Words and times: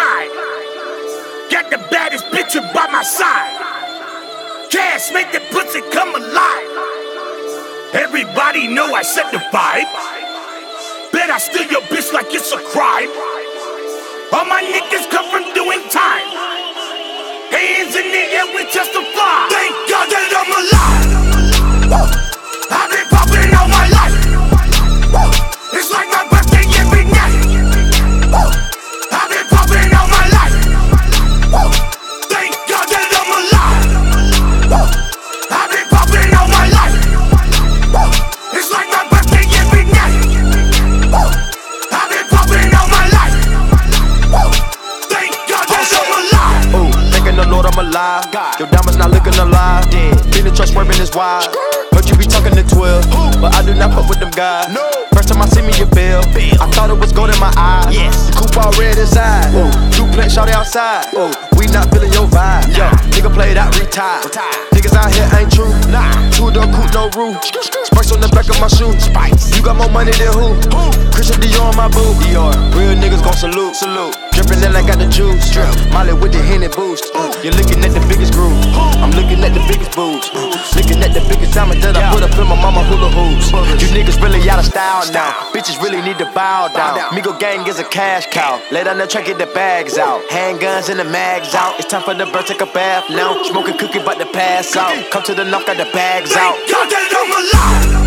side. 0.00 0.32
Got 1.50 1.66
the 1.70 1.80
baddest 1.92 2.24
bitch 2.32 2.54
by 2.74 2.86
my 2.88 3.02
side. 3.02 3.54
Cash 4.70 5.12
make 5.12 5.30
the 5.32 5.42
pussy 5.52 5.82
come 5.92 6.14
alive. 6.14 6.68
Everybody 7.92 8.68
know 8.68 8.94
I 8.94 9.02
set 9.02 9.30
the 9.32 9.42
vibe. 9.52 9.90
Bet 11.12 11.28
I 11.28 11.38
steal 11.38 11.66
your 11.74 11.82
bitch 11.92 12.12
like 12.12 12.30
it's 12.30 12.52
a 12.52 12.60
crime. 12.72 13.10
All 14.32 14.46
my 14.46 14.62
niggas 14.62 15.10
come 15.10 15.26
from 15.34 15.44
doing 15.54 15.82
time. 15.90 16.26
Hands 17.50 17.92
in 18.00 18.06
the 18.14 18.24
air, 18.38 18.46
we 18.54 18.62
just 18.70 18.94
a 18.94 19.02
Your 48.58 48.68
diamonds 48.72 48.96
not 48.96 49.10
looking 49.10 49.36
alive. 49.36 49.84
Been 49.90 50.48
the 50.48 50.52
truck 50.54 50.68
swerving 50.68 50.96
is 51.00 51.12
wild. 51.12 51.52
Heard 51.92 52.08
you 52.08 52.16
be 52.16 52.24
talking 52.24 52.56
to 52.56 52.64
12, 52.64 53.40
but 53.40 53.52
I 53.52 53.60
do 53.60 53.74
not 53.74 53.92
fuck 53.92 54.08
with 54.08 54.20
them 54.20 54.30
guys. 54.32 54.72
No. 54.72 54.80
First 55.12 55.28
time 55.28 55.42
I 55.42 55.46
see 55.52 55.60
me, 55.60 55.76
you 55.76 55.84
feel. 55.92 56.24
I 56.56 56.64
thought 56.72 56.88
it 56.88 56.96
was 56.96 57.12
gold 57.12 57.28
in 57.28 57.40
my 57.40 57.52
eyes. 57.56 57.92
Yes. 57.92 58.32
The 58.32 58.40
coupe 58.40 58.56
all 58.56 58.72
red 58.80 58.96
inside. 58.96 59.52
Ooh, 59.52 59.68
duplex 59.92 60.32
shot 60.32 60.48
outside. 60.48 61.12
Ooh, 61.12 61.28
we 61.60 61.68
not 61.68 61.92
feeling 61.92 62.12
your 62.16 62.24
vibe. 62.32 62.72
Yo, 62.72 62.88
nigga 63.12 63.28
played 63.28 63.60
out, 63.60 63.76
retired. 63.76 64.32
Niggas 64.72 64.96
out 64.96 65.12
here 65.12 65.28
ain't 65.36 65.52
true. 65.52 65.68
Nah, 65.92 66.08
two 66.32 66.48
door 66.48 66.64
coupe, 66.72 66.88
no 66.96 67.12
roof. 67.12 67.36
Spikes 67.44 68.12
on 68.12 68.24
the 68.24 68.32
back 68.32 68.48
of 68.48 68.56
my 68.56 68.68
shoe. 68.72 68.96
Spikes. 68.96 69.52
You 69.52 69.62
got 69.62 69.76
more 69.76 69.90
money 69.92 70.12
than 70.16 70.32
who? 70.32 70.56
Who? 70.72 70.88
Christian 71.12 71.36
Dior 71.44 71.68
on 71.68 71.76
my 71.76 71.88
boot. 71.92 72.16
Dior. 72.24 72.56
Real 72.72 72.96
niggas 72.96 73.20
gon' 73.20 73.36
salute. 73.36 73.76
Salute. 73.76 74.16
Drippin' 74.32 74.64
in, 74.64 74.72
I 74.72 74.80
got 74.80 74.96
the 74.96 75.08
juice. 75.12 75.52
Drip. 75.52 75.68
Molly 75.92 76.14
with 76.14 76.32
the 76.32 76.40
Henny 76.40 76.68
boost. 76.68 77.12
Uh. 77.14 77.29
You're 77.42 77.56
looking 77.56 77.80
at 77.80 77.96
the 77.96 78.04
biggest 78.04 78.34
groove. 78.34 78.52
I'm 79.00 79.10
looking 79.12 79.40
at 79.40 79.56
the 79.56 79.64
biggest 79.64 79.96
boobs. 79.96 80.28
Looking 80.76 81.00
at 81.00 81.16
the 81.16 81.24
biggest 81.24 81.54
diamond 81.54 81.80
that 81.80 81.96
I 81.96 82.12
put 82.12 82.20
up 82.20 82.36
in 82.36 82.44
my 82.44 82.54
mama 82.54 82.84
hula 82.84 83.08
hoops. 83.08 83.48
You 83.80 83.88
niggas 83.96 84.20
really 84.20 84.44
out 84.50 84.58
of 84.58 84.66
style 84.66 85.08
now. 85.10 85.32
Bitches 85.56 85.80
really 85.80 86.02
need 86.02 86.18
to 86.18 86.28
bow 86.36 86.68
down. 86.68 86.98
Migo 87.16 87.32
gang 87.40 87.66
is 87.66 87.78
a 87.78 87.84
cash 87.84 88.26
cow. 88.26 88.60
Lay 88.70 88.84
down 88.84 88.98
the 88.98 89.06
track, 89.06 89.24
get 89.24 89.38
the 89.38 89.46
bags 89.56 89.96
out. 89.96 90.20
Handguns 90.28 90.90
and 90.90 91.00
the 91.00 91.04
mags 91.04 91.54
out. 91.54 91.80
It's 91.80 91.88
time 91.88 92.02
for 92.02 92.12
the 92.12 92.26
bird, 92.26 92.44
take 92.44 92.60
a 92.60 92.66
bath 92.66 93.08
now. 93.08 93.42
Smoking 93.44 93.78
cookie, 93.78 94.04
but 94.04 94.18
to 94.18 94.26
pass 94.26 94.76
out. 94.76 94.92
Come 95.10 95.22
to 95.24 95.34
the 95.34 95.44
knock, 95.44 95.64
got 95.64 95.78
the 95.78 95.88
bags 95.96 96.36
out. 96.36 96.60
God 96.68 96.90
that 96.92 97.08
I'm 97.08 97.96
alive. 97.96 97.99